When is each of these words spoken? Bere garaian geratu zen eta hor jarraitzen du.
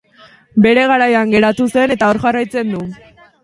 Bere 0.65 0.85
garaian 0.93 1.35
geratu 1.35 1.69
zen 1.77 1.95
eta 1.99 2.11
hor 2.11 2.23
jarraitzen 2.27 2.77
du. 2.77 2.85